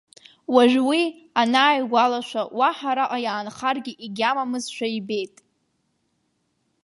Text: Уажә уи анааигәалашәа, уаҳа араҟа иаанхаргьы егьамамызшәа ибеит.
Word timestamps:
Уажә 0.53 0.77
уи 0.89 1.01
анааигәалашәа, 1.41 2.41
уаҳа 2.57 2.89
араҟа 2.91 3.17
иаанхаргьы 3.25 3.93
егьамамызшәа 4.05 4.87
ибеит. 4.97 5.35